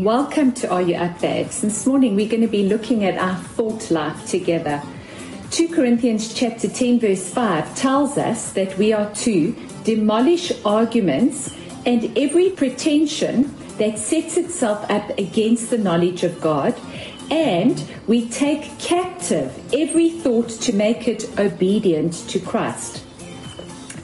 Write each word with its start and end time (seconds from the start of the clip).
welcome 0.00 0.50
to 0.50 0.66
Are 0.70 0.80
You 0.80 0.94
Up? 0.94 1.18
This 1.18 1.86
morning 1.86 2.16
we're 2.16 2.28
going 2.28 2.40
to 2.40 2.48
be 2.48 2.66
looking 2.66 3.04
at 3.04 3.18
our 3.18 3.34
thought 3.34 3.90
life 3.90 4.26
together. 4.26 4.82
2 5.50 5.68
Corinthians 5.68 6.32
chapter 6.32 6.68
10 6.68 7.00
verse 7.00 7.28
5 7.28 7.76
tells 7.76 8.16
us 8.16 8.54
that 8.54 8.78
we 8.78 8.94
are 8.94 9.14
to 9.16 9.54
demolish 9.84 10.52
arguments 10.64 11.54
and 11.84 12.16
every 12.16 12.48
pretension 12.48 13.54
that 13.76 13.98
sets 13.98 14.38
itself 14.38 14.90
up 14.90 15.10
against 15.18 15.68
the 15.68 15.76
knowledge 15.76 16.24
of 16.24 16.40
God 16.40 16.74
and 17.30 17.86
we 18.06 18.26
take 18.30 18.78
captive 18.78 19.52
every 19.74 20.08
thought 20.08 20.48
to 20.48 20.72
make 20.72 21.08
it 21.08 21.28
obedient 21.38 22.14
to 22.30 22.40
Christ. 22.40 23.04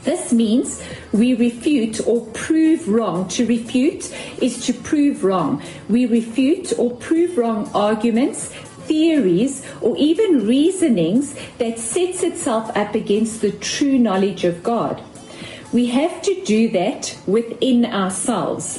This 0.05 0.31
means 0.31 0.83
we 1.13 1.35
refute 1.35 2.07
or 2.07 2.27
prove 2.27 2.89
wrong. 2.89 3.29
To 3.29 3.47
refute 3.47 4.15
is 4.43 4.65
to 4.67 4.73
prove 4.73 5.25
wrong. 5.25 5.63
We 5.89 6.07
refute 6.07 6.73
or 6.79 6.97
prove 6.97 7.39
wrong 7.39 7.71
arguments, 7.75 8.49
theories, 8.87 9.65
or 9.81 9.97
even 9.97 10.47
reasonings 10.47 11.35
that 11.59 11.79
sets 11.79 12.23
itself 12.23 12.77
up 12.77 12.95
against 12.95 13.41
the 13.41 13.53
true 13.53 13.99
knowledge 13.99 14.45
of 14.45 14.63
God. 14.63 15.03
We 15.73 15.87
have 15.87 16.23
to 16.23 16.45
do 16.45 16.69
that 16.71 17.17
within 17.27 17.85
ourselves. 17.85 18.79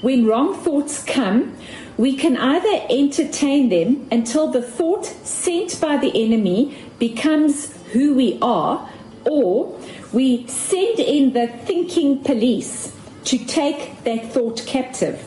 When 0.00 0.26
wrong 0.26 0.54
thoughts 0.54 1.02
come, 1.04 1.56
we 1.96 2.16
can 2.16 2.36
either 2.36 2.86
entertain 2.90 3.68
them 3.68 4.08
until 4.10 4.48
the 4.48 4.62
thought 4.62 5.06
sent 5.06 5.80
by 5.80 5.96
the 5.96 6.10
enemy 6.24 6.76
becomes 6.98 7.72
who 7.92 8.14
we 8.14 8.38
are, 8.42 8.90
or 9.24 9.78
we 10.14 10.46
send 10.46 11.00
in 11.00 11.32
the 11.32 11.48
thinking 11.48 12.22
police 12.22 12.94
to 13.24 13.36
take 13.36 14.04
that 14.04 14.32
thought 14.32 14.64
captive. 14.64 15.26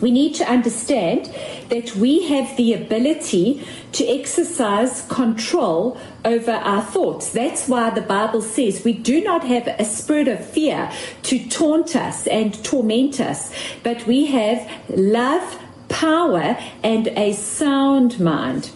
We 0.00 0.12
need 0.12 0.34
to 0.36 0.48
understand 0.48 1.26
that 1.70 1.96
we 1.96 2.28
have 2.28 2.56
the 2.56 2.72
ability 2.72 3.66
to 3.92 4.06
exercise 4.06 5.04
control 5.08 5.98
over 6.24 6.52
our 6.52 6.82
thoughts. 6.82 7.32
That's 7.32 7.68
why 7.68 7.90
the 7.90 8.00
Bible 8.00 8.42
says 8.42 8.84
we 8.84 8.92
do 8.92 9.22
not 9.22 9.44
have 9.44 9.66
a 9.66 9.84
spirit 9.84 10.28
of 10.28 10.44
fear 10.48 10.90
to 11.24 11.48
taunt 11.48 11.96
us 11.96 12.28
and 12.28 12.62
torment 12.64 13.20
us, 13.20 13.52
but 13.82 14.06
we 14.06 14.26
have 14.26 14.70
love, 14.88 15.58
power, 15.88 16.56
and 16.84 17.08
a 17.08 17.32
sound 17.32 18.20
mind. 18.20 18.70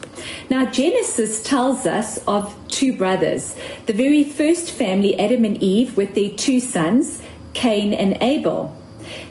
Now, 0.50 0.66
Genesis 0.66 1.42
tells 1.42 1.86
us 1.86 2.18
of 2.26 2.54
two 2.68 2.96
brothers. 2.96 3.56
The 3.86 3.92
very 3.92 4.24
first 4.24 4.70
family, 4.70 5.18
Adam 5.18 5.44
and 5.44 5.62
Eve, 5.62 5.96
with 5.96 6.14
their 6.14 6.30
two 6.30 6.60
sons, 6.60 7.22
Cain 7.54 7.92
and 7.92 8.16
Abel. 8.20 8.76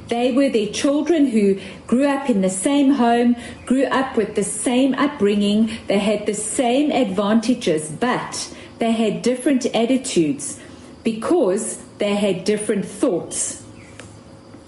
They 0.07 0.31
were 0.31 0.49
their 0.49 0.67
children 0.67 1.27
who 1.27 1.59
grew 1.87 2.05
up 2.05 2.29
in 2.29 2.41
the 2.41 2.49
same 2.49 2.91
home, 2.91 3.35
grew 3.65 3.85
up 3.85 4.17
with 4.17 4.35
the 4.35 4.43
same 4.43 4.93
upbringing, 4.95 5.77
they 5.87 5.99
had 5.99 6.25
the 6.25 6.33
same 6.33 6.91
advantages, 6.91 7.89
but 7.89 8.53
they 8.79 8.91
had 8.91 9.21
different 9.21 9.65
attitudes 9.67 10.59
because 11.03 11.83
they 11.97 12.15
had 12.15 12.43
different 12.43 12.85
thoughts. 12.85 13.63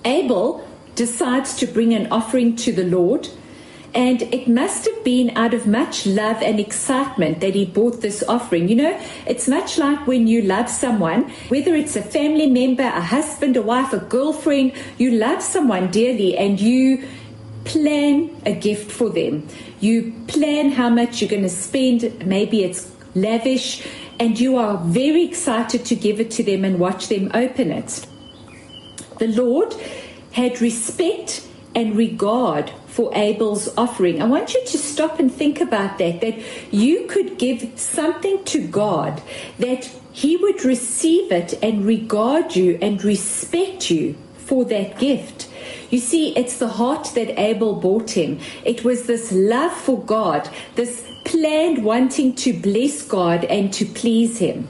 Abel 0.03 0.67
decides 0.95 1.55
to 1.57 1.67
bring 1.67 1.93
an 1.93 2.07
offering 2.11 2.55
to 2.55 2.71
the 2.71 2.85
Lord 2.85 3.27
and 3.95 4.21
it 4.23 4.47
must 4.47 4.83
have 4.85 5.03
been 5.05 5.35
out 5.37 5.53
of 5.53 5.65
much 5.65 6.05
love 6.05 6.41
and 6.41 6.59
excitement 6.59 7.39
that 7.39 7.55
he 7.55 7.65
bought 7.65 8.01
this 8.01 8.21
offering. 8.27 8.67
You 8.67 8.75
know, 8.75 9.01
it's 9.25 9.47
much 9.47 9.77
like 9.77 10.05
when 10.05 10.27
you 10.27 10.41
love 10.41 10.69
someone, 10.69 11.31
whether 11.47 11.73
it's 11.73 11.95
a 11.95 12.01
family 12.01 12.47
member, 12.47 12.83
a 12.83 13.01
husband, 13.01 13.55
a 13.55 13.61
wife, 13.61 13.93
a 13.93 13.99
girlfriend, 13.99 14.73
you 14.97 15.11
love 15.11 15.41
someone 15.41 15.91
dearly 15.91 16.37
and 16.37 16.59
you 16.59 17.07
plan 17.63 18.29
a 18.45 18.53
gift 18.53 18.91
for 18.91 19.09
them. 19.09 19.47
You 19.79 20.13
plan 20.27 20.71
how 20.71 20.89
much 20.89 21.21
you're 21.21 21.29
going 21.29 21.43
to 21.43 21.49
spend. 21.49 22.25
Maybe 22.25 22.63
it's 22.63 22.91
lavish, 23.15 23.87
and 24.19 24.37
you 24.37 24.57
are 24.57 24.77
very 24.77 25.23
excited 25.23 25.85
to 25.85 25.95
give 25.95 26.19
it 26.19 26.31
to 26.31 26.43
them 26.43 26.65
and 26.65 26.79
watch 26.79 27.07
them 27.07 27.31
open 27.33 27.71
it. 27.71 28.05
The 29.19 29.27
Lord 29.27 29.73
had 30.33 30.59
respect 30.59 31.47
and 31.75 31.97
regard 31.97 32.71
for 32.87 33.11
Abel's 33.13 33.75
offering. 33.77 34.21
I 34.21 34.25
want 34.25 34.53
you 34.53 34.65
to 34.65 34.77
stop 34.77 35.19
and 35.19 35.31
think 35.31 35.59
about 35.59 35.97
that, 35.97 36.21
that 36.21 36.39
you 36.71 37.05
could 37.07 37.37
give 37.37 37.77
something 37.77 38.43
to 38.45 38.65
God, 38.65 39.21
that 39.59 39.91
He 40.13 40.37
would 40.37 40.63
receive 40.63 41.31
it 41.31 41.53
and 41.61 41.85
regard 41.85 42.55
you 42.55 42.79
and 42.81 43.03
respect 43.03 43.91
you 43.91 44.15
for 44.37 44.63
that 44.65 44.97
gift. 44.97 45.49
You 45.89 45.99
see, 45.99 46.35
it's 46.37 46.57
the 46.59 46.67
heart 46.67 47.11
that 47.15 47.39
Abel 47.39 47.75
bought 47.75 48.11
him. 48.11 48.39
It 48.63 48.83
was 48.83 49.07
this 49.07 49.31
love 49.31 49.71
for 49.71 50.03
God, 50.03 50.49
this 50.75 51.07
planned 51.25 51.83
wanting 51.83 52.35
to 52.35 52.53
bless 52.53 53.01
God 53.01 53.45
and 53.45 53.73
to 53.73 53.85
please 53.85 54.39
Him. 54.39 54.67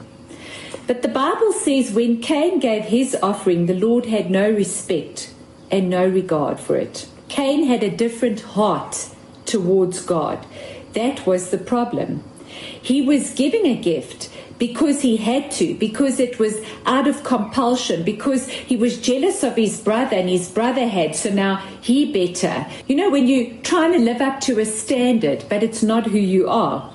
But 0.86 1.02
the 1.02 1.08
Bible 1.08 1.52
says 1.52 1.90
when 1.90 2.20
Cain 2.20 2.60
gave 2.60 2.84
his 2.84 3.16
offering, 3.22 3.66
the 3.66 3.74
Lord 3.74 4.06
had 4.06 4.30
no 4.30 4.50
respect 4.50 5.32
and 5.70 5.90
no 5.90 6.06
regard 6.06 6.60
for 6.60 6.76
it. 6.76 7.08
Cain 7.28 7.66
had 7.66 7.82
a 7.82 7.90
different 7.90 8.40
heart 8.40 9.08
towards 9.44 10.00
God. 10.02 10.46
That 10.92 11.26
was 11.26 11.50
the 11.50 11.58
problem. 11.58 12.22
He 12.48 13.02
was 13.02 13.34
giving 13.34 13.66
a 13.66 13.80
gift 13.80 14.30
because 14.58 15.02
he 15.02 15.18
had 15.18 15.50
to, 15.50 15.74
because 15.74 16.18
it 16.18 16.38
was 16.38 16.64
out 16.86 17.06
of 17.06 17.24
compulsion, 17.24 18.02
because 18.02 18.48
he 18.48 18.76
was 18.76 18.98
jealous 19.00 19.42
of 19.42 19.56
his 19.56 19.80
brother 19.80 20.16
and 20.16 20.28
his 20.28 20.48
brother 20.50 20.86
had, 20.86 21.14
so 21.14 21.30
now 21.30 21.56
he 21.82 22.10
better. 22.10 22.66
You 22.86 22.96
know, 22.96 23.10
when 23.10 23.26
you're 23.26 23.52
trying 23.62 23.92
to 23.92 23.98
live 23.98 24.22
up 24.22 24.40
to 24.42 24.58
a 24.58 24.64
standard, 24.64 25.44
but 25.48 25.62
it's 25.62 25.82
not 25.82 26.06
who 26.06 26.18
you 26.18 26.48
are. 26.48 26.90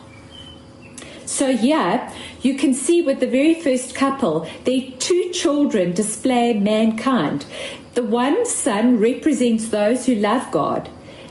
So, 1.32 1.48
yeah, 1.48 2.14
you 2.42 2.56
can 2.56 2.74
see 2.74 3.02
with 3.02 3.22
the 3.22 3.26
very 3.26 3.54
first 3.54 3.96
couple, 3.96 4.46
their 4.66 4.82
two 5.00 5.32
children 5.32 5.94
display 5.94 6.54
mankind. 6.54 7.46
The 7.94 8.04
one 8.04 8.46
son 8.46 9.00
represents 9.00 9.70
those 9.70 10.06
who 10.06 10.16
love 10.16 10.52
God, 10.52 10.90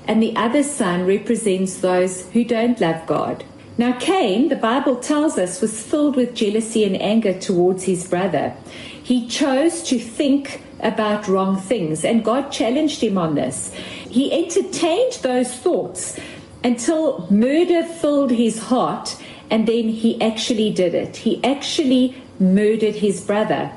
and 0.09 0.23
the 0.23 0.35
other 0.37 0.63
son 0.63 1.05
represents 1.05 1.77
those 1.77 2.27
who 2.31 2.45
don't 2.45 2.81
love 2.81 3.07
God. 3.07 3.45
Now, 3.77 3.93
Cain, 3.93 4.49
the 4.49 4.57
Bible 4.57 4.97
tells 4.97 5.37
us, 5.37 5.61
was 5.61 5.83
filled 5.83 6.17
with 6.17 6.35
jealousy 6.35 6.83
and 6.83 7.01
anger 7.01 7.39
towards 7.39 7.85
his 7.85 8.09
brother. 8.09 8.55
He 9.03 9.29
chose 9.29 9.83
to 9.83 9.99
think 9.99 10.63
about 10.81 11.29
wrong 11.29 11.59
things, 11.59 12.07
and 12.07 12.25
God 12.25 12.51
challenged 12.51 13.03
him 13.03 13.19
on 13.19 13.35
this. 13.35 13.71
He 14.09 14.33
entertained 14.33 15.19
those 15.21 15.55
thoughts 15.55 16.19
until 16.65 17.27
murder 17.31 17.83
filled 17.83 18.31
his 18.31 18.59
heart, 18.59 19.17
and 19.51 19.67
then 19.67 19.89
he 19.89 20.21
actually 20.23 20.71
did 20.71 20.95
it. 20.95 21.17
He 21.17 21.43
actually 21.45 22.23
murdered 22.39 22.97
his 22.97 23.21
brother. 23.21 23.73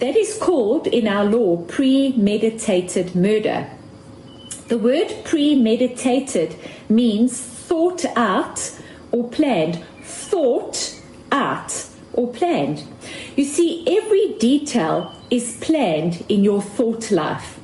That 0.00 0.16
is 0.16 0.38
called 0.38 0.86
in 0.86 1.06
our 1.06 1.24
law 1.24 1.56
premeditated 1.64 3.14
murder. 3.14 3.68
The 4.68 4.78
word 4.78 5.14
premeditated 5.24 6.56
means 6.88 7.40
thought 7.40 8.04
out 8.16 8.78
or 9.12 9.28
planned. 9.28 9.84
Thought 10.02 11.00
out 11.32 11.86
or 12.12 12.32
planned. 12.32 12.84
You 13.36 13.44
see, 13.44 13.84
every 13.86 14.34
detail 14.38 15.14
is 15.30 15.56
planned 15.60 16.24
in 16.28 16.44
your 16.44 16.62
thought 16.62 17.10
life. 17.10 17.58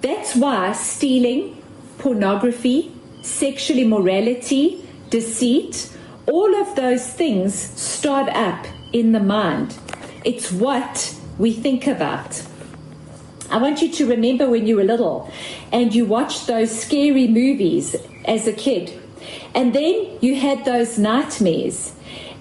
That's 0.00 0.36
why 0.36 0.72
stealing, 0.72 1.62
pornography, 1.98 2.92
sexual 3.22 3.78
immorality, 3.78 4.84
deceit, 5.10 5.90
all 6.26 6.54
of 6.60 6.74
those 6.76 7.06
things 7.06 7.54
start 7.54 8.28
up 8.30 8.66
in 8.92 9.12
the 9.12 9.20
mind. 9.20 9.76
It's 10.24 10.50
what 10.50 11.14
we 11.38 11.52
think 11.52 11.86
about. 11.86 12.42
I 13.50 13.58
want 13.58 13.82
you 13.82 13.90
to 13.92 14.08
remember 14.08 14.48
when 14.48 14.66
you 14.66 14.76
were 14.76 14.84
little 14.84 15.30
and 15.70 15.94
you 15.94 16.06
watched 16.06 16.46
those 16.46 16.70
scary 16.76 17.28
movies 17.28 17.94
as 18.24 18.46
a 18.46 18.52
kid, 18.52 18.92
and 19.54 19.74
then 19.74 20.18
you 20.20 20.36
had 20.36 20.64
those 20.64 20.98
nightmares. 20.98 21.92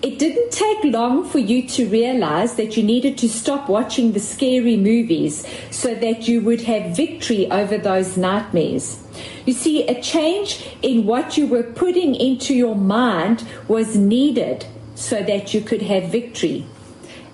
It 0.03 0.19
didn't 0.19 0.51
take 0.51 0.83
long 0.83 1.23
for 1.23 1.39
you 1.39 1.65
to 1.69 1.88
realize 1.88 2.55
that 2.55 2.75
you 2.75 2.83
needed 2.83 3.17
to 3.19 3.29
stop 3.29 3.69
watching 3.69 4.11
the 4.11 4.19
scary 4.19 4.75
movies 4.75 5.47
so 5.71 5.95
that 5.95 6.27
you 6.27 6.41
would 6.41 6.63
have 6.63 6.94
victory 6.94 7.50
over 7.50 7.77
those 7.77 8.17
nightmares. 8.17 9.01
You 9.45 9.53
see, 9.53 9.88
a 9.88 10.01
change 10.01 10.67
in 10.81 11.05
what 11.05 11.38
you 11.38 11.47
were 11.47 11.63
putting 11.63 12.15
into 12.15 12.53
your 12.53 12.75
mind 12.75 13.47
was 13.69 13.95
needed 13.95 14.65
so 14.94 15.23
that 15.23 15.53
you 15.53 15.61
could 15.61 15.83
have 15.83 16.11
victory. 16.11 16.65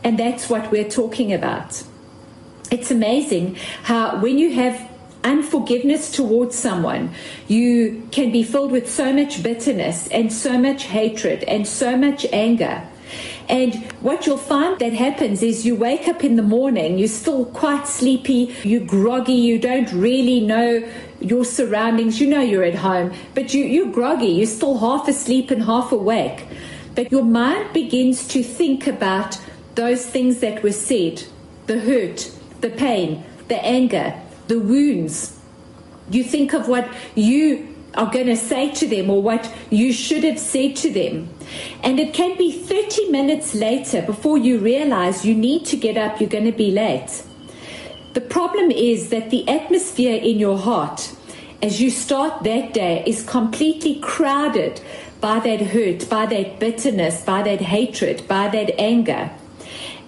And 0.03 0.19
that's 0.19 0.47
what 0.47 0.71
we're 0.71 0.89
talking 0.89 1.33
about. 1.33 1.83
It's 2.71 2.91
amazing 2.91 3.55
how 3.81 4.19
when 4.19 4.37
you 4.37 4.53
have 4.53 4.88
unforgiveness 5.23 6.11
towards 6.11 6.55
someone, 6.55 7.13
you 7.47 8.07
can 8.11 8.31
be 8.31 8.43
filled 8.43 8.71
with 8.71 8.89
so 8.89 9.13
much 9.13 9.43
bitterness 9.43 10.07
and 10.07 10.31
so 10.31 10.57
much 10.57 10.83
hatred 10.85 11.43
and 11.43 11.67
so 11.67 11.97
much 11.97 12.25
anger. 12.31 12.87
And 13.49 13.75
what 14.01 14.27
you'll 14.27 14.37
find 14.37 14.77
that 14.79 14.93
happens 14.93 15.41
is 15.41 15.65
you 15.65 15.75
wake 15.75 16.07
up 16.07 16.23
in 16.23 16.35
the 16.35 16.43
morning, 16.43 16.99
you're 16.99 17.07
still 17.07 17.45
quite 17.45 17.87
sleepy, 17.87 18.55
you're 18.63 18.85
groggy, 18.85 19.33
you 19.33 19.57
don't 19.57 19.91
really 19.91 20.39
know 20.39 20.87
your 21.19 21.45
surroundings. 21.45 22.19
You 22.19 22.27
know 22.27 22.41
you're 22.41 22.63
at 22.63 22.75
home, 22.75 23.13
but 23.33 23.53
you, 23.53 23.63
you're 23.65 23.91
groggy, 23.91 24.27
you're 24.27 24.47
still 24.47 24.77
half 24.77 25.07
asleep 25.07 25.51
and 25.51 25.63
half 25.63 25.91
awake. 25.91 26.45
But 26.95 27.11
your 27.11 27.23
mind 27.23 27.73
begins 27.73 28.27
to 28.29 28.43
think 28.43 28.87
about 28.87 29.39
those 29.75 30.05
things 30.05 30.39
that 30.39 30.63
were 30.63 30.71
said 30.71 31.23
the 31.67 31.79
hurt, 31.79 32.31
the 32.61 32.69
pain, 32.69 33.23
the 33.47 33.63
anger, 33.63 34.19
the 34.49 34.59
wounds. 34.59 35.39
You 36.09 36.23
think 36.23 36.53
of 36.53 36.67
what 36.67 36.89
you 37.15 37.75
are 37.93 38.11
going 38.11 38.25
to 38.27 38.35
say 38.35 38.71
to 38.71 38.87
them 38.87 39.09
or 39.09 39.21
what 39.21 39.51
you 39.69 39.93
should 39.93 40.23
have 40.23 40.39
said 40.39 40.75
to 40.77 40.91
them. 40.91 41.29
And 41.83 41.99
it 41.99 42.13
can 42.13 42.37
be 42.37 42.51
30 42.51 43.09
minutes 43.09 43.55
later 43.55 44.01
before 44.01 44.37
you 44.37 44.57
realize 44.59 45.25
you 45.25 45.35
need 45.35 45.65
to 45.67 45.77
get 45.77 45.97
up, 45.97 46.19
you're 46.19 46.29
going 46.29 46.51
to 46.51 46.51
be 46.51 46.71
late. 46.71 47.23
The 48.13 48.21
problem 48.21 48.71
is 48.71 49.09
that 49.09 49.29
the 49.29 49.47
atmosphere 49.47 50.15
in 50.15 50.39
your 50.39 50.57
heart 50.57 51.15
as 51.61 51.79
you 51.79 51.91
start 51.91 52.43
that 52.43 52.73
day 52.73 53.03
is 53.05 53.23
completely 53.23 53.99
crowded 53.99 54.81
by 55.21 55.39
that 55.39 55.61
hurt, 55.61 56.09
by 56.09 56.25
that 56.25 56.59
bitterness, 56.59 57.23
by 57.23 57.43
that 57.43 57.61
hatred, 57.61 58.27
by 58.27 58.47
that 58.47 58.79
anger. 58.79 59.29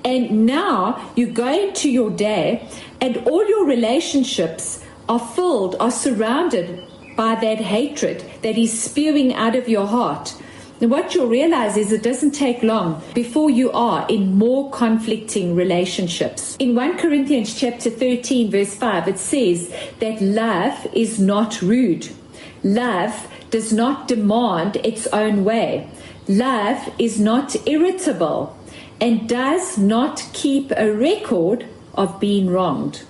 And 0.03 0.45
now 0.45 1.11
you 1.15 1.27
go 1.27 1.47
into 1.47 1.89
your 1.89 2.09
day 2.09 2.67
and 2.99 3.17
all 3.17 3.47
your 3.47 3.65
relationships 3.65 4.83
are 5.07 5.19
filled, 5.19 5.75
are 5.79 5.91
surrounded 5.91 6.87
by 7.15 7.35
that 7.35 7.59
hatred 7.59 8.23
that 8.41 8.57
is 8.57 8.81
spewing 8.81 9.33
out 9.33 9.55
of 9.55 9.67
your 9.67 9.85
heart. 9.85 10.35
And 10.79 10.89
what 10.89 11.13
you'll 11.13 11.27
realize 11.27 11.77
is 11.77 11.91
it 11.91 12.01
doesn't 12.01 12.31
take 12.31 12.63
long 12.63 13.03
before 13.13 13.51
you 13.51 13.71
are 13.71 14.07
in 14.09 14.35
more 14.35 14.71
conflicting 14.71 15.55
relationships. 15.55 16.55
In 16.57 16.73
1 16.73 16.97
Corinthians 16.97 17.53
chapter 17.53 17.91
13 17.91 18.49
verse 18.49 18.73
5 18.73 19.07
it 19.07 19.19
says 19.19 19.71
that 19.99 20.19
love 20.21 20.87
is 20.93 21.19
not 21.19 21.61
rude. 21.61 22.09
Love 22.63 23.27
does 23.51 23.71
not 23.71 24.07
demand 24.07 24.77
its 24.77 25.05
own 25.07 25.43
way. 25.43 25.87
Love 26.27 26.89
is 26.97 27.19
not 27.19 27.55
irritable 27.67 28.57
and 29.01 29.27
does 29.27 29.77
not 29.79 30.29
keep 30.31 30.71
a 30.77 30.93
record 30.93 31.65
of 31.95 32.19
being 32.19 32.49
wronged. 32.49 33.03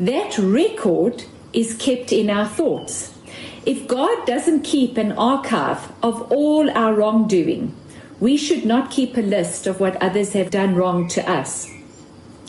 That 0.00 0.36
record 0.36 1.24
is 1.52 1.76
kept 1.76 2.12
in 2.12 2.28
our 2.28 2.46
thoughts. 2.46 3.16
If 3.64 3.86
God 3.86 4.26
doesn't 4.26 4.64
keep 4.64 4.96
an 4.96 5.12
archive 5.12 5.92
of 6.02 6.30
all 6.32 6.68
our 6.70 6.94
wrongdoing, 6.94 7.74
we 8.18 8.36
should 8.36 8.66
not 8.66 8.90
keep 8.90 9.16
a 9.16 9.20
list 9.22 9.66
of 9.66 9.80
what 9.80 10.02
others 10.02 10.32
have 10.32 10.50
done 10.50 10.74
wrong 10.74 11.08
to 11.08 11.30
us. 11.30 11.70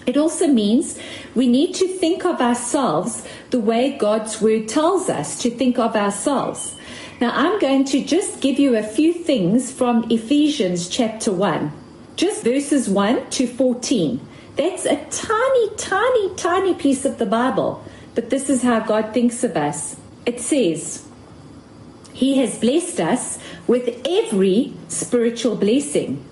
It 0.07 0.17
also 0.17 0.47
means 0.47 0.99
we 1.35 1.47
need 1.47 1.75
to 1.75 1.87
think 1.87 2.25
of 2.25 2.41
ourselves 2.41 3.25
the 3.51 3.59
way 3.59 3.97
God's 3.97 4.41
word 4.41 4.67
tells 4.67 5.09
us 5.09 5.39
to 5.43 5.51
think 5.51 5.77
of 5.77 5.95
ourselves. 5.95 6.75
Now, 7.19 7.31
I'm 7.33 7.59
going 7.59 7.85
to 7.85 8.03
just 8.03 8.41
give 8.41 8.57
you 8.57 8.75
a 8.75 8.83
few 8.83 9.13
things 9.13 9.71
from 9.71 10.09
Ephesians 10.09 10.89
chapter 10.89 11.31
1, 11.31 11.71
just 12.15 12.43
verses 12.43 12.89
1 12.89 13.29
to 13.31 13.47
14. 13.47 14.27
That's 14.55 14.85
a 14.85 15.03
tiny, 15.05 15.75
tiny, 15.75 16.35
tiny 16.35 16.73
piece 16.73 17.05
of 17.05 17.17
the 17.17 17.25
Bible, 17.25 17.83
but 18.15 18.29
this 18.29 18.49
is 18.49 18.63
how 18.63 18.79
God 18.81 19.13
thinks 19.13 19.43
of 19.43 19.55
us. 19.55 19.95
It 20.25 20.39
says, 20.39 21.07
He 22.13 22.37
has 22.37 22.59
blessed 22.59 22.99
us 22.99 23.39
with 23.67 24.01
every 24.05 24.73
spiritual 24.87 25.55
blessing. 25.55 26.23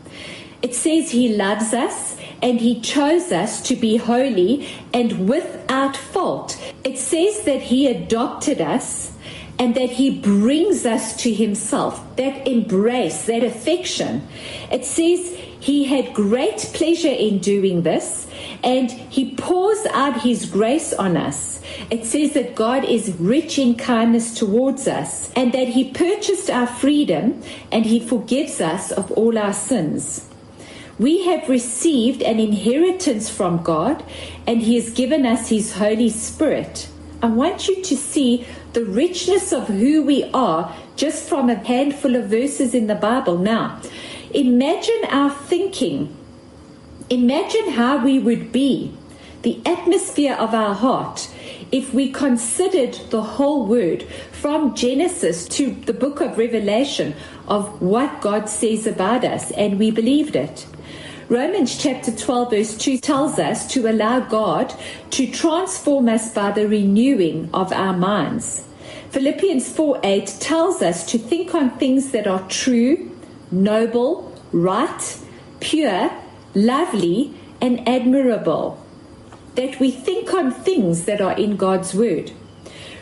It 0.61 0.75
says 0.75 1.11
He 1.11 1.35
loves 1.35 1.73
us 1.73 2.17
and 2.41 2.59
He 2.59 2.81
chose 2.81 3.31
us 3.31 3.61
to 3.63 3.75
be 3.75 3.97
holy 3.97 4.67
and 4.93 5.29
without 5.29 5.95
fault. 5.95 6.59
It 6.83 6.97
says 6.97 7.43
that 7.43 7.61
He 7.61 7.87
adopted 7.87 8.59
us 8.59 9.13
and 9.57 9.75
that 9.75 9.91
He 9.91 10.19
brings 10.19 10.85
us 10.85 11.15
to 11.23 11.33
Himself. 11.33 12.15
That 12.17 12.47
embrace, 12.47 13.25
that 13.25 13.43
affection. 13.43 14.27
It 14.71 14.85
says 14.85 15.37
He 15.59 15.85
had 15.85 16.13
great 16.13 16.57
pleasure 16.73 17.07
in 17.07 17.39
doing 17.39 17.83
this 17.83 18.27
and 18.63 18.91
He 18.91 19.35
pours 19.35 19.85
out 19.93 20.21
His 20.21 20.45
grace 20.45 20.93
on 20.93 21.17
us 21.17 21.59
it 21.89 22.05
says 22.05 22.33
that 22.33 22.55
God 22.55 22.85
is 22.85 23.15
rich 23.19 23.57
in 23.57 23.75
kindness 23.75 24.33
towards 24.33 24.87
us 24.87 25.31
and 25.33 25.51
that 25.53 25.69
He 25.69 25.91
purchased 25.91 26.49
our 26.49 26.67
freedom 26.67 27.41
and 27.71 27.85
He 27.85 27.99
forgives 27.99 28.61
us 28.61 28.91
of 28.91 29.11
all 29.11 29.37
our 29.37 29.53
sins. 29.53 30.27
We 30.99 31.25
have 31.25 31.49
received 31.49 32.21
an 32.21 32.39
inheritance 32.39 33.29
from 33.29 33.63
God 33.63 34.03
and 34.45 34.61
He 34.61 34.75
has 34.75 34.91
given 34.91 35.25
us 35.25 35.49
His 35.49 35.73
Holy 35.73 36.09
Spirit. 36.09 36.89
I 37.21 37.27
want 37.27 37.67
you 37.67 37.81
to 37.83 37.97
see 37.97 38.45
the 38.73 38.85
richness 38.85 39.51
of 39.51 39.67
who 39.67 40.03
we 40.03 40.29
are 40.31 40.75
just 40.95 41.27
from 41.27 41.49
a 41.49 41.55
handful 41.55 42.15
of 42.15 42.29
verses 42.29 42.73
in 42.73 42.87
the 42.87 42.95
Bible. 42.95 43.37
Now, 43.37 43.81
imagine 44.33 45.05
our 45.09 45.29
thinking. 45.29 46.15
Imagine 47.09 47.71
how 47.71 48.03
we 48.03 48.19
would 48.19 48.51
be, 48.51 48.95
the 49.41 49.61
atmosphere 49.65 50.35
of 50.35 50.53
our 50.53 50.75
heart 50.75 51.29
if 51.71 51.93
we 51.93 52.11
considered 52.11 52.93
the 53.09 53.21
whole 53.21 53.65
word 53.65 54.03
from 54.31 54.75
Genesis 54.75 55.47
to 55.47 55.71
the 55.71 55.93
book 55.93 56.19
of 56.19 56.37
Revelation 56.37 57.15
of 57.47 57.81
what 57.81 58.21
God 58.21 58.49
says 58.49 58.87
about 58.87 59.23
us 59.23 59.51
and 59.51 59.77
we 59.77 59.91
believed 59.91 60.35
it. 60.35 60.65
Romans 61.27 61.77
chapter 61.77 62.11
12 62.11 62.49
verse 62.49 62.77
2 62.77 62.97
tells 62.97 63.37
us 63.37 63.67
to 63.67 63.87
allow 63.87 64.19
God 64.19 64.73
to 65.11 65.27
transform 65.27 66.09
us 66.09 66.33
by 66.33 66.51
the 66.51 66.67
renewing 66.67 67.49
of 67.53 67.71
our 67.71 67.95
minds. 67.95 68.65
Philippians 69.11 69.71
4 69.71 69.99
8 70.03 70.37
tells 70.39 70.81
us 70.81 71.05
to 71.11 71.19
think 71.19 71.53
on 71.53 71.77
things 71.77 72.11
that 72.11 72.25
are 72.25 72.47
true, 72.49 73.11
noble, 73.51 74.35
right, 74.51 75.17
pure, 75.59 76.11
lovely, 76.53 77.33
and 77.61 77.87
admirable 77.87 78.83
that 79.55 79.79
we 79.79 79.91
think 79.91 80.33
on 80.33 80.51
things 80.51 81.05
that 81.05 81.21
are 81.21 81.37
in 81.37 81.57
God's 81.57 81.93
Word. 81.93 82.31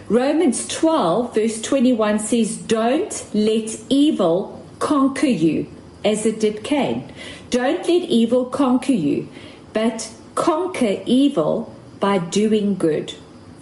Romans 0.09 0.67
12, 0.67 1.35
verse 1.35 1.61
21 1.61 2.19
says, 2.19 2.57
Don't 2.57 3.25
let 3.33 3.77
evil 3.89 4.65
conquer 4.79 5.27
you 5.27 5.67
as 6.05 6.25
it 6.25 6.39
did 6.39 6.63
Cain. 6.63 7.13
Don't 7.49 7.79
let 7.79 7.89
evil 7.89 8.45
conquer 8.45 8.93
you, 8.93 9.27
but 9.73 10.09
conquer 10.35 11.01
evil 11.05 11.75
by 11.99 12.17
doing 12.17 12.75
good. 12.75 13.13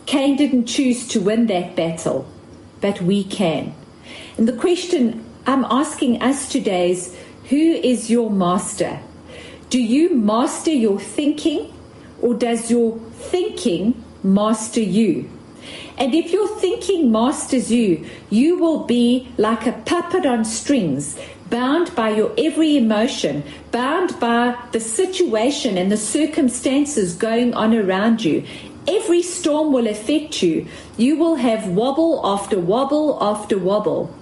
Cain 0.05 0.37
didn't 0.37 0.67
choose 0.67 1.07
to 1.07 1.19
win 1.19 1.47
that 1.47 1.75
battle, 1.75 2.27
but 2.79 3.01
we 3.01 3.23
can. 3.23 3.73
And 4.37 4.47
the 4.47 4.53
question 4.53 5.24
I'm 5.47 5.63
asking 5.65 6.23
us 6.23 6.49
today 6.49 6.89
is 6.89 7.15
who 7.49 7.55
is 7.55 8.09
your 8.09 8.31
master? 8.31 8.99
Do 9.69 9.79
you 9.79 10.15
master 10.15 10.71
your 10.71 10.99
thinking 10.99 11.71
or 12.19 12.33
does 12.33 12.71
your 12.71 12.97
thinking 13.13 14.03
master 14.23 14.81
you? 14.81 15.29
And 15.99 16.15
if 16.15 16.31
your 16.31 16.47
thinking 16.47 17.11
masters 17.11 17.71
you, 17.71 18.09
you 18.31 18.57
will 18.57 18.85
be 18.85 19.27
like 19.37 19.67
a 19.67 19.73
puppet 19.73 20.25
on 20.25 20.45
strings, 20.45 21.15
bound 21.51 21.93
by 21.95 22.09
your 22.09 22.33
every 22.39 22.75
emotion, 22.75 23.43
bound 23.71 24.19
by 24.19 24.57
the 24.71 24.79
situation 24.79 25.77
and 25.77 25.91
the 25.91 25.97
circumstances 25.97 27.15
going 27.15 27.53
on 27.53 27.75
around 27.75 28.23
you. 28.23 28.43
Every 28.87 29.21
storm 29.21 29.71
will 29.71 29.87
affect 29.87 30.41
you. 30.41 30.67
You 30.97 31.17
will 31.17 31.35
have 31.35 31.67
wobble 31.67 32.21
after 32.23 32.59
wobble 32.59 33.19
after 33.21 33.59
wobble. 33.59 34.13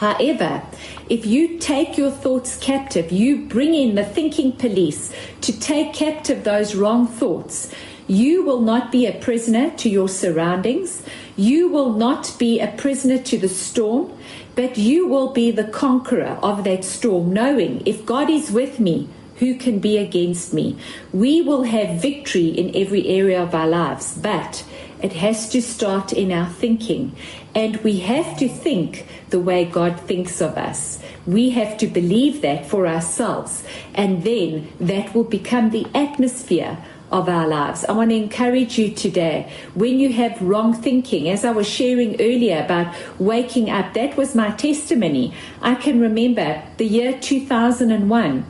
However, 0.00 0.62
if 1.10 1.26
you 1.26 1.58
take 1.58 1.98
your 1.98 2.10
thoughts 2.10 2.56
captive, 2.56 3.12
you 3.12 3.44
bring 3.44 3.74
in 3.74 3.96
the 3.96 4.04
thinking 4.04 4.52
police 4.52 5.12
to 5.42 5.52
take 5.52 5.92
captive 5.92 6.42
those 6.42 6.74
wrong 6.74 7.06
thoughts, 7.06 7.70
you 8.06 8.42
will 8.42 8.62
not 8.62 8.90
be 8.90 9.04
a 9.04 9.20
prisoner 9.20 9.68
to 9.72 9.90
your 9.90 10.08
surroundings. 10.08 11.02
You 11.36 11.68
will 11.68 11.92
not 11.92 12.34
be 12.38 12.60
a 12.60 12.72
prisoner 12.78 13.18
to 13.18 13.36
the 13.36 13.50
storm, 13.50 14.10
but 14.56 14.78
you 14.78 15.06
will 15.06 15.34
be 15.34 15.50
the 15.50 15.64
conqueror 15.64 16.38
of 16.42 16.64
that 16.64 16.82
storm, 16.82 17.34
knowing 17.34 17.82
if 17.84 18.06
God 18.06 18.30
is 18.30 18.50
with 18.50 18.80
me, 18.80 19.06
who 19.40 19.54
can 19.54 19.78
be 19.78 19.96
against 19.98 20.52
me? 20.52 20.78
We 21.12 21.40
will 21.40 21.64
have 21.64 22.00
victory 22.00 22.48
in 22.48 22.76
every 22.76 23.08
area 23.08 23.42
of 23.42 23.54
our 23.54 23.66
lives, 23.66 24.16
but 24.16 24.64
it 25.02 25.14
has 25.14 25.48
to 25.48 25.62
start 25.62 26.12
in 26.12 26.30
our 26.30 26.46
thinking. 26.46 27.16
And 27.54 27.78
we 27.78 28.00
have 28.00 28.36
to 28.38 28.48
think 28.48 29.06
the 29.30 29.40
way 29.40 29.64
God 29.64 29.98
thinks 30.00 30.42
of 30.42 30.58
us. 30.58 31.02
We 31.26 31.50
have 31.50 31.78
to 31.78 31.86
believe 31.86 32.42
that 32.42 32.66
for 32.66 32.86
ourselves. 32.86 33.64
And 33.94 34.24
then 34.24 34.68
that 34.78 35.14
will 35.14 35.24
become 35.24 35.70
the 35.70 35.86
atmosphere 35.94 36.76
of 37.10 37.28
our 37.28 37.48
lives. 37.48 37.84
I 37.86 37.92
want 37.92 38.10
to 38.10 38.16
encourage 38.16 38.78
you 38.78 38.94
today 38.94 39.50
when 39.74 39.98
you 39.98 40.12
have 40.12 40.40
wrong 40.42 40.74
thinking, 40.74 41.30
as 41.30 41.46
I 41.46 41.50
was 41.50 41.66
sharing 41.66 42.20
earlier 42.20 42.62
about 42.62 42.94
waking 43.18 43.70
up, 43.70 43.94
that 43.94 44.18
was 44.18 44.34
my 44.34 44.50
testimony. 44.50 45.34
I 45.62 45.76
can 45.76 45.98
remember 45.98 46.62
the 46.76 46.86
year 46.86 47.18
2001 47.18 48.44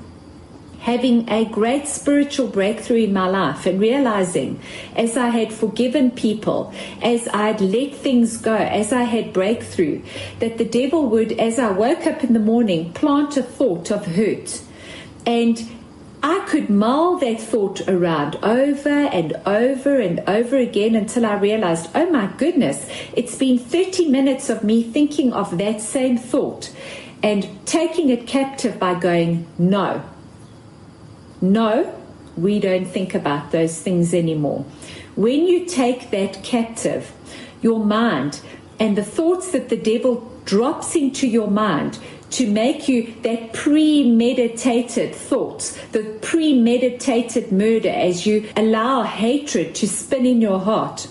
having 0.81 1.29
a 1.29 1.45
great 1.45 1.87
spiritual 1.87 2.49
breakthrough 2.49 3.05
in 3.05 3.13
my 3.13 3.29
life 3.29 3.67
and 3.67 3.79
realizing 3.79 4.59
as 4.97 5.17
I 5.17 5.29
had 5.29 5.53
forgiven 5.53 6.11
people, 6.11 6.73
as 7.03 7.29
I'd 7.29 7.61
let 7.61 7.95
things 7.95 8.39
go, 8.39 8.57
as 8.57 8.93
I 8.93 9.03
had 9.03 9.33
breakthrough, 9.33 10.03
that 10.39 10.59
the 10.59 10.65
devil 10.65 11.09
would, 11.11 11.33
as 11.33 11.59
I 11.59 11.71
woke 11.71 12.07
up 12.07 12.25
in 12.25 12.33
the 12.33 12.39
morning, 12.39 12.93
plant 12.93 13.37
a 13.37 13.43
thought 13.43 13.91
of 13.91 14.07
hurt. 14.07 14.63
And 15.27 15.61
I 16.23 16.41
could 16.47 16.69
mull 16.69 17.19
that 17.19 17.41
thought 17.41 17.87
around 17.89 18.37
over 18.43 18.89
and 18.89 19.35
over 19.47 20.01
and 20.01 20.21
over 20.27 20.57
again 20.57 20.95
until 20.95 21.25
I 21.25 21.35
realized, 21.35 21.91
oh 21.95 22.11
my 22.11 22.27
goodness, 22.39 22.89
it's 23.15 23.37
been 23.37 23.59
30 23.59 24.09
minutes 24.09 24.51
of 24.51 24.65
me 24.65 24.83
thinking 24.83 25.33
of 25.33 25.57
that 25.59 25.81
same 25.81 26.19
thought 26.19 26.75
and 27.23 27.49
taking 27.67 28.09
it 28.09 28.27
captive 28.27 28.79
by 28.79 28.99
going, 28.99 29.47
no, 29.59 30.03
no, 31.41 31.95
we 32.37 32.61
don't 32.61 32.87
think 32.87 33.15
about 33.15 33.51
those 33.51 33.81
things 33.81 34.15
anymore. 34.15 34.65
When 35.17 35.47
you 35.47 35.67
take 35.67 36.11
that 36.11 36.43
captive, 36.43 37.13
your 37.63 37.85
mind 37.85 38.41
and 38.79 38.97
the 38.97 39.05
thoughts 39.05 39.53
that 39.53 39.69
the 39.69 39.77
devil 39.77 40.31
drops 40.45 40.97
into 40.97 41.27
your 41.27 41.51
mind 41.51 41.99
to 42.31 42.51
make 42.51 42.89
you 42.89 43.15
that 43.23 43.53
premeditated 43.53 45.15
thoughts, 45.15 45.77
the 45.93 46.05
premeditated 46.23 47.51
murder 47.51 47.89
as 47.89 48.25
you 48.25 48.49
allow 48.57 49.03
hatred 49.03 49.75
to 49.75 49.89
spin 49.89 50.25
in 50.25 50.41
your 50.41 50.61
heart. 50.61 51.09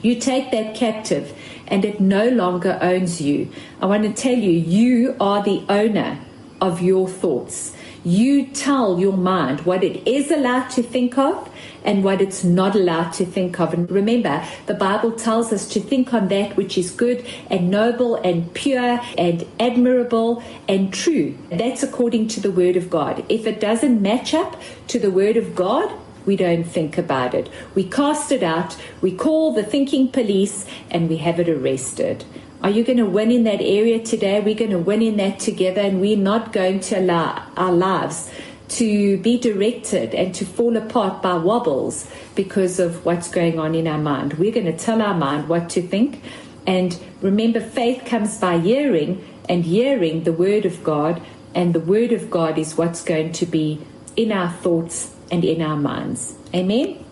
You 0.00 0.18
take 0.18 0.50
that 0.50 0.74
captive 0.74 1.36
and 1.68 1.84
it 1.84 2.00
no 2.00 2.28
longer 2.28 2.78
owns 2.80 3.20
you. 3.20 3.50
I 3.80 3.86
want 3.86 4.02
to 4.02 4.12
tell 4.12 4.36
you, 4.36 4.50
you 4.50 5.16
are 5.20 5.42
the 5.42 5.64
owner 5.68 6.18
of 6.60 6.80
your 6.80 7.08
thoughts. 7.08 7.76
You 8.04 8.46
tell 8.46 8.98
your 8.98 9.16
mind 9.16 9.60
what 9.60 9.84
it 9.84 10.06
is 10.08 10.30
allowed 10.30 10.68
to 10.70 10.82
think 10.82 11.16
of 11.16 11.48
and 11.84 12.02
what 12.02 12.20
it's 12.20 12.42
not 12.42 12.74
allowed 12.74 13.12
to 13.14 13.24
think 13.24 13.60
of. 13.60 13.72
And 13.72 13.88
remember, 13.90 14.44
the 14.66 14.74
Bible 14.74 15.12
tells 15.12 15.52
us 15.52 15.68
to 15.68 15.80
think 15.80 16.12
on 16.12 16.28
that 16.28 16.56
which 16.56 16.76
is 16.76 16.90
good 16.90 17.24
and 17.48 17.70
noble 17.70 18.16
and 18.16 18.52
pure 18.54 19.00
and 19.16 19.46
admirable 19.60 20.42
and 20.68 20.92
true. 20.92 21.38
That's 21.50 21.82
according 21.82 22.28
to 22.28 22.40
the 22.40 22.50
Word 22.50 22.76
of 22.76 22.90
God. 22.90 23.24
If 23.28 23.46
it 23.46 23.60
doesn't 23.60 24.02
match 24.02 24.34
up 24.34 24.60
to 24.88 24.98
the 24.98 25.10
Word 25.10 25.36
of 25.36 25.54
God, 25.54 25.92
we 26.24 26.36
don't 26.36 26.64
think 26.64 26.98
about 26.98 27.34
it. 27.34 27.48
We 27.74 27.84
cast 27.84 28.32
it 28.32 28.42
out, 28.42 28.76
we 29.00 29.12
call 29.12 29.54
the 29.54 29.64
thinking 29.64 30.08
police, 30.08 30.66
and 30.90 31.08
we 31.08 31.16
have 31.18 31.40
it 31.40 31.48
arrested. 31.48 32.24
Are 32.62 32.70
you 32.70 32.84
going 32.84 32.98
to 32.98 33.06
win 33.06 33.32
in 33.32 33.42
that 33.42 33.60
area 33.60 33.98
today? 33.98 34.40
We're 34.40 34.54
going 34.54 34.70
to 34.70 34.78
win 34.78 35.02
in 35.02 35.16
that 35.16 35.40
together, 35.40 35.80
and 35.80 36.00
we're 36.00 36.16
not 36.16 36.52
going 36.52 36.78
to 36.80 37.00
allow 37.00 37.44
our 37.56 37.72
lives 37.72 38.30
to 38.68 39.18
be 39.18 39.36
directed 39.36 40.14
and 40.14 40.32
to 40.36 40.44
fall 40.44 40.76
apart 40.76 41.22
by 41.22 41.34
wobbles 41.34 42.08
because 42.36 42.78
of 42.78 43.04
what's 43.04 43.28
going 43.28 43.58
on 43.58 43.74
in 43.74 43.88
our 43.88 43.98
mind. 43.98 44.34
We're 44.34 44.52
going 44.52 44.66
to 44.66 44.78
tell 44.78 45.02
our 45.02 45.14
mind 45.14 45.48
what 45.48 45.70
to 45.70 45.82
think. 45.82 46.22
And 46.64 46.96
remember, 47.20 47.60
faith 47.60 48.04
comes 48.06 48.38
by 48.38 48.58
hearing, 48.58 49.26
and 49.48 49.64
hearing 49.64 50.22
the 50.22 50.32
Word 50.32 50.64
of 50.64 50.84
God. 50.84 51.20
And 51.56 51.74
the 51.74 51.80
Word 51.80 52.12
of 52.12 52.30
God 52.30 52.58
is 52.58 52.78
what's 52.78 53.02
going 53.02 53.32
to 53.32 53.44
be 53.44 53.84
in 54.14 54.30
our 54.30 54.50
thoughts 54.50 55.14
and 55.32 55.44
in 55.44 55.62
our 55.62 55.76
minds. 55.76 56.36
Amen. 56.54 57.04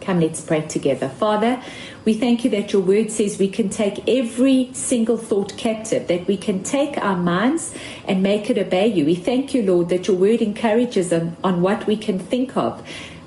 Come, 0.00 0.20
let's 0.20 0.40
pray 0.40 0.62
together. 0.62 1.08
Father, 1.08 1.62
we 2.04 2.14
thank 2.14 2.44
you 2.44 2.50
that 2.50 2.72
your 2.72 2.82
word 2.82 3.10
says 3.10 3.38
we 3.38 3.48
can 3.48 3.68
take 3.68 4.08
every 4.08 4.70
single 4.72 5.16
thought 5.16 5.56
captive, 5.56 6.06
that 6.06 6.26
we 6.26 6.36
can 6.36 6.62
take 6.62 6.96
our 6.98 7.16
minds 7.16 7.74
and 8.06 8.22
make 8.22 8.48
it 8.48 8.58
obey 8.58 8.86
you. 8.86 9.04
We 9.04 9.16
thank 9.16 9.54
you, 9.54 9.62
Lord, 9.62 9.88
that 9.88 10.06
your 10.06 10.16
word 10.16 10.40
encourages 10.42 11.12
on, 11.12 11.36
on 11.42 11.62
what 11.62 11.86
we 11.86 11.96
can 11.96 12.18
think 12.18 12.56
of 12.56 12.86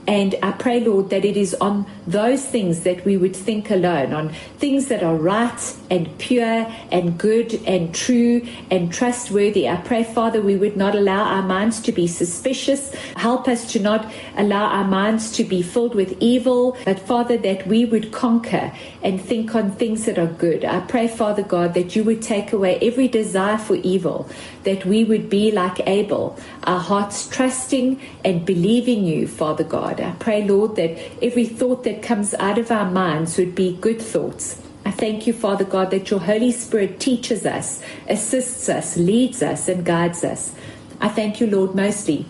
and 0.09 0.33
I 0.41 0.53
pray, 0.53 0.79
Lord, 0.79 1.11
that 1.11 1.23
it 1.23 1.37
is 1.37 1.53
on 1.61 1.85
those 2.07 2.43
things 2.43 2.79
that 2.79 3.05
we 3.05 3.15
would 3.15 3.35
think 3.35 3.69
alone, 3.69 4.11
on 4.11 4.29
things 4.57 4.87
that 4.87 5.03
are 5.03 5.15
right 5.15 5.75
and 5.91 6.17
pure 6.17 6.65
and 6.91 7.15
good 7.15 7.53
and 7.67 7.93
true 7.93 8.41
and 8.71 8.91
trustworthy. 8.91 9.69
I 9.69 9.75
pray, 9.75 10.03
Father, 10.03 10.41
we 10.41 10.55
would 10.55 10.75
not 10.75 10.95
allow 10.95 11.25
our 11.25 11.43
minds 11.43 11.79
to 11.81 11.91
be 11.91 12.07
suspicious. 12.07 12.91
Help 13.17 13.47
us 13.47 13.71
to 13.73 13.79
not 13.79 14.11
allow 14.35 14.65
our 14.65 14.83
minds 14.83 15.31
to 15.33 15.43
be 15.43 15.61
filled 15.61 15.93
with 15.93 16.17
evil, 16.19 16.75
but 16.85 16.99
Father, 16.99 17.37
that 17.37 17.67
we 17.67 17.85
would 17.85 18.11
conquer 18.11 18.73
and 19.03 19.21
think 19.21 19.53
on 19.53 19.73
things 19.73 20.05
that 20.05 20.17
are 20.17 20.25
good. 20.25 20.65
I 20.65 20.79
pray, 20.79 21.07
Father 21.07 21.43
God, 21.43 21.75
that 21.75 21.95
you 21.95 22.03
would 22.03 22.23
take 22.23 22.51
away 22.51 22.79
every 22.81 23.07
desire 23.07 23.59
for 23.59 23.75
evil, 23.75 24.27
that 24.63 24.87
we 24.87 25.03
would 25.03 25.29
be 25.29 25.51
like 25.51 25.87
Abel, 25.87 26.35
our 26.63 26.79
hearts 26.79 27.27
trusting 27.29 28.01
and 28.25 28.43
believing 28.43 29.03
you, 29.03 29.27
Father 29.27 29.63
God. 29.63 29.98
I 30.03 30.11
pray, 30.11 30.47
Lord, 30.47 30.75
that 30.75 30.97
every 31.23 31.45
thought 31.45 31.83
that 31.83 32.01
comes 32.01 32.33
out 32.35 32.57
of 32.57 32.71
our 32.71 32.89
minds 32.89 33.37
would 33.37 33.55
be 33.55 33.77
good 33.77 34.01
thoughts. 34.01 34.61
I 34.85 34.91
thank 34.91 35.27
you, 35.27 35.33
Father 35.33 35.65
God, 35.65 35.91
that 35.91 36.09
your 36.09 36.19
Holy 36.19 36.51
Spirit 36.51 36.99
teaches 36.99 37.45
us, 37.45 37.81
assists 38.07 38.69
us, 38.69 38.97
leads 38.97 39.43
us, 39.43 39.67
and 39.67 39.85
guides 39.85 40.23
us. 40.23 40.53
I 40.99 41.09
thank 41.09 41.39
you, 41.39 41.47
Lord, 41.47 41.75
mostly 41.75 42.25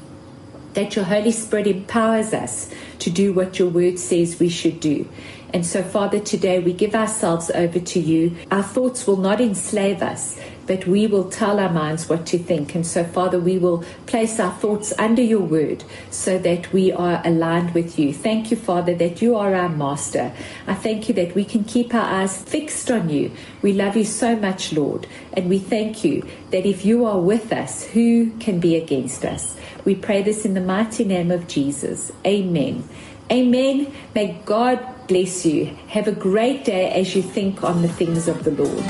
that 0.73 0.95
your 0.95 1.05
Holy 1.05 1.31
Spirit 1.31 1.67
empowers 1.67 2.33
us 2.33 2.69
to 2.99 3.09
do 3.09 3.33
what 3.33 3.59
your 3.59 3.69
word 3.69 3.97
says 3.97 4.39
we 4.39 4.49
should 4.49 4.79
do. 4.79 5.07
And 5.53 5.65
so, 5.65 5.81
Father, 5.81 6.19
today 6.19 6.59
we 6.59 6.73
give 6.73 6.93
ourselves 6.93 7.49
over 7.49 7.79
to 7.79 7.99
you. 7.99 8.35
Our 8.51 8.61
thoughts 8.61 9.07
will 9.07 9.17
not 9.17 9.41
enslave 9.41 10.03
us, 10.03 10.39
but 10.69 10.85
we 10.85 11.07
will 11.07 11.27
tell 11.31 11.59
our 11.59 11.71
minds 11.71 12.07
what 12.07 12.27
to 12.27 12.37
think. 12.37 12.75
And 12.75 12.85
so, 12.85 13.03
Father, 13.03 13.39
we 13.39 13.57
will 13.57 13.83
place 14.05 14.39
our 14.39 14.51
thoughts 14.51 14.93
under 14.99 15.23
your 15.23 15.41
word 15.41 15.83
so 16.11 16.37
that 16.37 16.71
we 16.71 16.91
are 16.91 17.23
aligned 17.25 17.73
with 17.73 17.97
you. 17.97 18.13
Thank 18.13 18.51
you, 18.51 18.55
Father, 18.55 18.93
that 18.93 19.19
you 19.19 19.35
are 19.35 19.55
our 19.55 19.69
master. 19.69 20.31
I 20.67 20.75
thank 20.75 21.09
you 21.09 21.15
that 21.15 21.33
we 21.33 21.43
can 21.43 21.63
keep 21.63 21.91
our 21.95 22.05
eyes 22.21 22.39
fixed 22.39 22.91
on 22.91 23.09
you. 23.09 23.31
We 23.63 23.73
love 23.73 23.97
you 23.97 24.03
so 24.03 24.35
much, 24.35 24.71
Lord. 24.71 25.07
And 25.33 25.49
we 25.49 25.57
thank 25.57 26.03
you 26.03 26.21
that 26.51 26.67
if 26.67 26.85
you 26.85 27.03
are 27.03 27.19
with 27.19 27.51
us, 27.51 27.85
who 27.85 28.29
can 28.37 28.59
be 28.59 28.75
against 28.75 29.25
us? 29.25 29.57
We 29.85 29.95
pray 29.95 30.21
this 30.21 30.45
in 30.45 30.53
the 30.53 30.61
mighty 30.61 31.03
name 31.03 31.31
of 31.31 31.47
Jesus. 31.47 32.11
Amen. 32.27 32.87
Amen. 33.31 33.91
May 34.13 34.39
God 34.45 34.85
bless 35.07 35.47
you. 35.47 35.75
Have 35.87 36.07
a 36.07 36.11
great 36.11 36.63
day 36.63 36.91
as 36.91 37.15
you 37.15 37.23
think 37.23 37.63
on 37.63 37.81
the 37.81 37.89
things 37.89 38.27
of 38.27 38.43
the 38.43 38.51
Lord. 38.51 38.85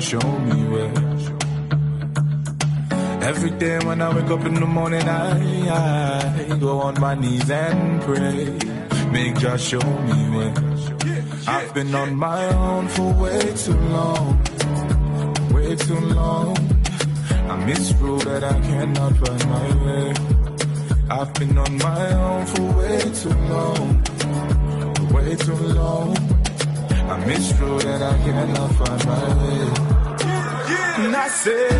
Show 0.00 0.20
me 0.20 0.62
where. 0.68 0.92
Every 3.22 3.50
day 3.50 3.78
when 3.84 4.02
I 4.02 4.14
wake 4.14 4.30
up 4.30 4.44
in 4.44 4.54
the 4.54 4.66
morning, 4.66 5.02
I, 5.02 6.50
I 6.50 6.56
go 6.58 6.80
on 6.80 7.00
my 7.00 7.14
knees 7.14 7.50
and 7.50 8.02
pray. 8.02 8.58
Make 9.10 9.38
just 9.38 9.66
show 9.66 9.80
me 9.80 10.36
where. 10.36 10.54
I've 11.48 11.72
been 11.74 11.94
on 11.94 12.14
my 12.14 12.44
own 12.54 12.88
for 12.88 13.12
way 13.14 13.40
too 13.54 13.78
long, 13.96 14.42
way 15.52 15.76
too 15.76 16.00
long. 16.00 16.56
I 17.50 17.64
misrule 17.64 18.18
that 18.18 18.44
I 18.44 18.60
cannot 18.60 19.16
find 19.16 19.48
my 19.48 19.68
way. 19.84 20.14
I've 21.08 21.32
been 21.34 21.56
on 21.56 21.78
my 21.78 22.12
own 22.14 22.46
for 22.46 22.62
way 22.78 22.98
too 23.14 23.34
long, 23.52 24.02
way 25.12 25.36
too 25.36 25.54
long. 25.54 26.35
I 27.08 27.24
misrule 27.26 27.78
that 27.78 28.02
I 28.02 28.18
cannot 28.24 28.70
find 28.78 29.06
my 29.06 29.24
way. 29.40 29.96
And 30.98 31.14
I 31.14 31.28
said, 31.28 31.72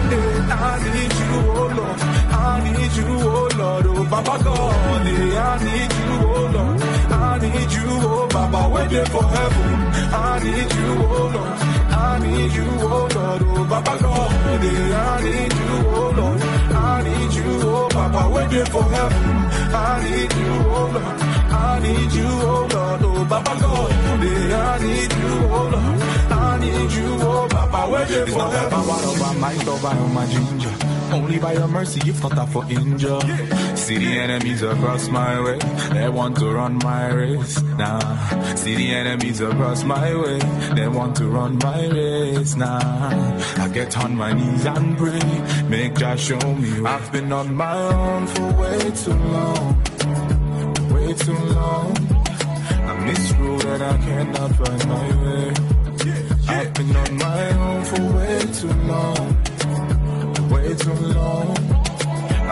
I 0.51 0.79
need 0.87 1.13
you, 1.23 1.33
oh 1.51 1.67
Lord. 1.77 2.01
I 2.01 2.61
need 2.65 2.93
you, 2.99 3.09
oh 3.09 3.49
Lord. 3.59 3.87
Oh, 3.87 4.05
Baba 4.11 4.37
God, 4.45 5.07
I 5.07 5.65
need 5.67 5.93
you, 6.01 6.11
oh 6.29 6.51
Lord. 6.55 6.81
I 7.11 7.39
need 7.43 7.73
you, 7.73 7.87
oh 7.89 8.29
Baba, 8.31 8.69
waiting 8.75 9.07
for 9.07 9.25
heaven. 9.25 9.71
I 10.15 10.39
need 10.45 10.73
you, 10.79 10.91
oh 11.01 11.31
Lord. 11.35 11.59
I 11.91 12.19
need 12.23 12.53
you, 12.53 12.69
oh 12.69 13.09
Lord. 13.15 13.43
Oh, 13.43 13.65
Baba 13.71 13.95
God, 14.03 14.31
I 14.31 15.21
need 15.25 15.53
you, 15.61 15.73
oh 15.97 16.15
Lord. 16.17 16.41
I 16.43 17.03
need 17.03 17.33
you, 17.35 17.51
oh 17.63 17.89
Baba, 17.89 18.23
waiting 18.35 18.67
for 18.67 18.83
heaven. 18.85 19.27
I 19.75 20.05
need 20.05 20.33
you, 20.35 20.53
oh 20.71 20.91
Lord. 20.95 21.26
I 21.77 21.81
need 21.81 22.13
you, 22.13 22.25
oh 22.27 22.69
Lord. 22.73 23.03
Oh, 23.05 23.27
Baba 23.29 23.61
God, 23.61 23.93
I 23.93 24.79
need 24.83 25.13
you, 25.13 25.33
oh 25.57 25.69
Lord. 25.73 26.03
I 26.33 26.59
need 26.59 26.93
you, 26.93 27.09
oh 27.21 27.49
Baba, 27.51 27.91
where 27.93 28.05
they 28.07 28.23
It's 28.23 28.35
not 28.37 28.51
by 28.53 28.69
power 28.71 29.01
of 29.11 29.21
my 29.21 29.35
might 29.35 29.69
or 29.69 29.79
by 29.81 29.95
my 29.95 30.27
ginger. 30.27 30.73
Only 31.13 31.39
by 31.39 31.53
your 31.53 31.69
mercy, 31.69 32.01
if 32.09 32.23
not 32.23 32.35
that 32.35 32.49
for 32.49 32.65
injure. 32.71 33.21
See 33.77 33.99
the 33.99 34.19
enemies 34.19 34.63
across 34.63 35.09
my 35.09 35.41
way, 35.41 35.59
they 35.93 36.09
want 36.09 36.37
to 36.39 36.47
run 36.51 36.79
my 36.83 37.13
race. 37.13 37.63
Nah, 37.63 38.55
see 38.55 38.75
the 38.75 38.95
enemies 38.95 39.41
across 39.41 39.85
my 39.85 40.15
way, 40.17 40.39
they 40.75 40.89
want 40.89 41.15
to 41.17 41.29
run 41.29 41.59
my 41.59 41.87
race. 41.87 42.57
Nah, 42.57 42.81
I 43.59 43.69
get 43.73 43.97
on 43.99 44.17
my 44.17 44.33
knees 44.33 44.65
and 44.65 44.97
pray, 44.99 45.21
make 45.69 45.95
Jah 45.95 46.17
show 46.17 46.55
me. 46.55 46.85
I've 46.85 47.13
been 47.13 47.31
on 47.33 47.55
my 47.55 47.79
own 47.83 48.27
for 48.27 48.53
way 48.61 48.91
too 48.91 49.13
long, 49.15 49.83
way 51.07 51.15
too 51.15 51.39
long. 51.55 51.97
I 52.91 53.05
misrule 53.05 53.59
that 53.59 53.83
I 53.83 53.97
cannot 53.99 54.51
find 54.59 54.89
my 54.89 55.09
way. 55.23 55.53
I've 56.49 56.75
been 56.75 56.97
on 56.97 57.17
my 57.17 57.43
own 57.67 57.85
for 57.85 58.03
way 58.17 58.39
too 58.59 58.75
long, 58.93 59.27
way 60.51 60.75
too 60.75 60.99
long. 61.19 61.57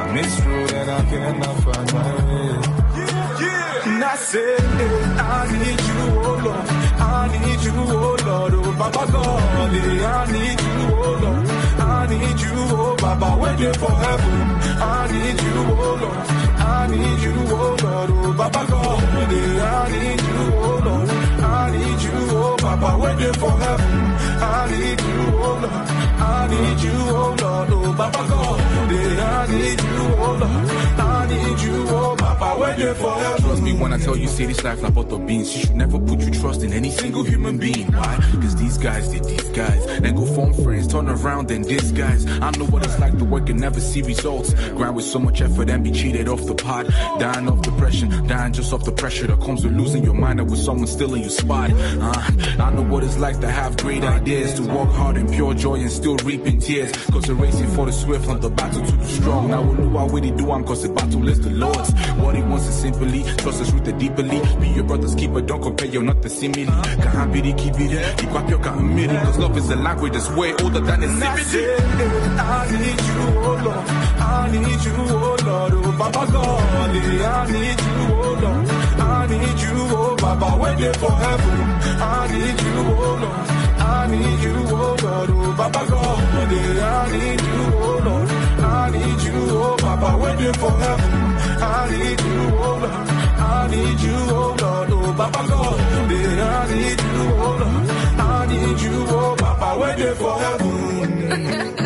I 0.00 0.12
misrule 0.12 0.66
that 0.74 0.88
I 0.88 1.02
cannot 1.10 1.56
find 1.64 1.88
my 1.98 2.10
way. 2.28 2.50
And 3.86 4.04
I 4.04 4.16
say, 4.16 4.56
I 4.56 5.42
need 5.62 5.80
you, 5.88 5.98
oh 6.22 6.40
Lord. 6.44 6.66
I 7.00 7.28
need 7.34 7.60
you, 7.66 7.74
oh 7.76 8.16
Lord. 8.26 8.54
Oh, 8.54 8.74
Baba 8.78 9.04
God, 9.12 9.42
I 9.64 10.32
need 10.32 10.60
you, 10.66 10.76
oh 10.94 11.18
Lord. 11.22 11.48
I 11.80 12.06
need 12.10 12.40
you, 12.40 12.54
oh 12.54 12.96
Baba, 13.00 13.28
waiting 13.42 13.74
for 13.74 13.90
heaven. 14.04 14.38
I 14.80 15.12
need 15.12 15.38
you, 15.42 15.56
oh 15.58 15.98
Lord. 16.02 16.26
I 16.56 16.86
need 16.90 17.20
you, 17.26 17.34
oh 17.36 17.76
Lord. 17.82 17.83
Oh, 19.36 19.60
I 19.60 19.90
need 19.92 20.20
you, 20.20 20.40
oh 20.66 20.82
Lord. 20.84 21.10
I 21.10 21.70
need 21.72 22.00
you, 22.02 22.12
oh 22.38 22.56
Baba, 22.60 22.98
waiting 23.02 23.34
for 23.34 23.50
heaven. 23.50 24.04
I 24.40 24.70
need 24.70 25.00
you, 25.00 25.20
oh 25.42 25.58
Lord. 25.62 26.03
I 26.44 26.48
need 26.48 26.80
you, 26.82 26.90
oh 26.92 27.36
Lord. 27.40 27.68
Oh, 27.70 27.94
Baba 27.96 28.28
God, 28.28 28.60
I 28.60 29.46
need 29.50 29.80
you, 29.80 30.14
oh 30.18 30.36
Lord. 30.40 30.70
I 31.00 31.26
need 31.26 31.60
you, 31.62 31.84
oh 31.88 32.16
Baba, 32.16 32.60
waiting 32.60 32.94
for 32.94 33.14
heaven. 33.14 33.42
Trust 33.42 33.62
me 33.62 33.72
when 33.72 33.92
I 33.94 33.98
tell 33.98 34.16
you, 34.16 34.28
say 34.28 34.44
this 34.44 34.62
life 34.62 34.82
not 34.82 34.94
but 34.94 35.08
the 35.08 35.16
beans. 35.16 35.54
You 35.56 35.62
should 35.62 35.76
never 35.76 35.98
put 35.98 36.20
your 36.20 36.30
trust 36.32 36.62
in 36.62 36.72
any 36.74 36.90
single 36.90 37.22
human 37.22 37.56
being. 37.56 37.90
Why? 37.92 38.18
Cause 38.42 38.56
these 38.56 38.76
guys 38.76 39.08
did 39.08 39.24
these 39.24 39.48
guys. 39.50 39.86
Then 39.86 40.14
go 40.16 40.26
phone 40.26 40.52
friends, 40.52 40.86
turn 40.86 41.08
around 41.08 41.50
and 41.50 41.66
disguise. 41.66 42.26
I 42.26 42.50
know 42.58 42.66
what 42.66 42.84
it's 42.84 42.98
like 42.98 43.16
to 43.18 43.24
work 43.24 43.48
and 43.48 43.58
never 43.60 43.80
see 43.80 44.02
results. 44.02 44.52
Grind 44.72 44.96
with 44.96 45.06
so 45.06 45.18
much 45.18 45.40
effort 45.40 45.70
and 45.70 45.82
be 45.82 45.92
cheated 45.92 46.28
off 46.28 46.44
the 46.44 46.54
pot. 46.54 46.86
Dying 47.18 47.48
of 47.48 47.62
depression, 47.62 48.10
dying 48.26 48.52
just 48.52 48.72
off 48.74 48.84
the 48.84 48.92
pressure 48.92 49.26
that 49.28 49.40
comes 49.40 49.64
with 49.64 49.74
losing 49.74 50.04
your 50.04 50.14
mind 50.14 50.40
and 50.40 50.50
with 50.50 50.60
someone 50.60 50.88
stealing 50.88 51.22
your 51.22 51.30
spot. 51.30 51.70
Uh, 51.72 52.30
I 52.58 52.70
know 52.74 52.82
what 52.82 53.02
it's 53.02 53.16
like 53.18 53.40
to 53.40 53.48
have 53.50 53.78
great 53.78 54.02
ideas, 54.04 54.54
to 54.54 54.62
work 54.62 54.90
hard 54.90 55.16
in 55.16 55.26
pure 55.28 55.54
joy 55.54 55.76
and 55.76 55.90
still 55.90 56.16
reaping 56.36 56.58
tears. 56.58 56.92
Cause 57.06 57.28
we're 57.28 57.34
racing 57.34 57.68
for 57.68 57.86
the 57.86 57.92
swift, 57.92 58.26
not 58.26 58.40
the 58.40 58.50
battle 58.50 58.84
to 58.84 58.96
the 58.96 59.06
strong. 59.06 59.50
Now 59.50 59.62
we 59.62 59.74
know 59.78 59.98
how 59.98 60.06
we 60.06 60.20
do 60.20 60.50
am 60.52 60.64
cause 60.64 60.82
the 60.82 60.88
battle 60.88 61.28
is 61.28 61.40
the 61.40 61.50
Lord's. 61.50 61.90
What 62.22 62.34
he 62.34 62.42
wants 62.42 62.66
is 62.66 62.74
simply 62.74 63.22
trust 63.38 63.62
us 63.62 63.70
rooted 63.72 63.98
deeply. 63.98 64.40
Be 64.60 64.68
your 64.68 64.84
brother's 64.84 65.14
keeper, 65.14 65.40
don't 65.40 65.62
compare 65.62 65.88
you're 65.88 66.02
not 66.02 66.22
the 66.22 66.30
simile. 66.30 66.72
Kahabiri 67.02 67.52
kibiri, 67.54 67.98
ikwapyo 68.24 68.62
ka 68.62 68.72
amiri. 68.72 69.18
Cause 69.24 69.38
love 69.38 69.56
is 69.56 69.70
a 69.70 69.76
language 69.76 70.12
that's 70.12 70.30
way 70.30 70.52
older 70.62 70.80
than 70.80 71.02
its 71.02 71.12
I 71.14 71.36
need 72.82 73.00
you, 73.08 73.20
oh 73.38 73.62
Lord. 73.64 73.88
I 74.18 74.50
need 74.52 74.84
you, 74.84 74.94
oh 74.96 75.36
Lord. 75.46 75.72
Oh 75.74 75.96
Baba 75.98 76.32
God, 76.32 76.90
I 76.90 77.52
need 77.52 77.80
you, 77.86 77.96
oh 78.10 78.38
Lord. 78.42 78.68
I 78.98 79.26
need 79.26 79.60
you, 79.60 79.74
oh 79.96 80.16
Baba, 80.16 80.56
waiting 80.60 80.94
for 80.94 81.12
heaven. 81.12 81.60
I 82.02 82.26
need 82.32 82.60
you, 82.60 82.74
oh 82.76 83.18
Lord. 83.22 83.53
I 84.04 84.06
need 84.06 84.40
you, 84.44 84.54
oh 84.68 84.96
God, 85.00 85.30
oh 85.30 85.54
Papa 85.56 85.86
God, 85.88 86.18
I 86.36 87.10
need 87.10 87.40
you, 87.40 87.60
oh 87.72 88.02
Lord, 88.04 88.28
I 88.28 88.90
need 88.90 89.20
you, 89.22 89.32
oh 89.48 89.76
Papa, 89.80 90.18
waiting 90.18 90.52
for 90.60 90.70
heaven. 90.72 91.12
I 91.62 91.88
need 91.90 92.20
you, 92.20 92.40
oh 92.52 92.76
Lord, 92.84 93.08
I 93.40 93.66
need 93.70 94.00
you, 94.00 94.14
oh 94.28 94.56
Lord, 94.60 94.90
oh 94.92 95.14
Papa 95.16 95.48
God, 95.48 95.80
I 95.80 96.74
need 96.74 97.00
you, 97.00 97.16
oh 97.32 97.56
Lord, 97.62 97.90
I 98.20 98.46
need 98.46 98.80
you, 98.82 99.06
oh 99.08 99.36
Papa, 99.38 99.80
waiting 99.80 100.14
for 100.16 100.38
heaven. 100.38 101.74